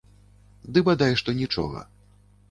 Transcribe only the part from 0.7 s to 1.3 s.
Ды бадай